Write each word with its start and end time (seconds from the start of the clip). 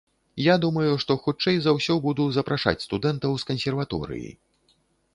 Я 0.43 0.53
думаю, 0.63 0.93
што 1.03 1.17
хутчэй 1.25 1.59
за 1.67 1.75
ўсё 1.77 1.99
буду 2.07 2.27
запрашаць 2.39 2.77
студэнтаў 2.87 3.31
з 3.41 3.53
кансерваторыі. 3.55 4.37